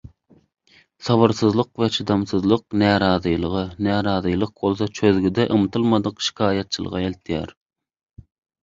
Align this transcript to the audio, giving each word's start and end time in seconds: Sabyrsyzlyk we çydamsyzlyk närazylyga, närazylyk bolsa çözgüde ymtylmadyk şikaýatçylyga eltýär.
Sabyrsyzlyk 1.07 1.69
we 1.81 1.87
çydamsyzlyk 1.97 2.63
närazylyga, 2.85 3.63
närazylyk 3.89 4.57
bolsa 4.65 4.89
çözgüde 5.03 5.47
ymtylmadyk 5.59 6.29
şikaýatçylyga 6.31 7.05
eltýär. 7.13 7.57